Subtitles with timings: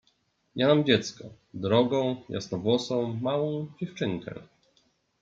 [0.55, 1.23] "Ja mam dziecko,
[1.53, 4.33] drogą, jasnowłosą, małą dziewczynkę."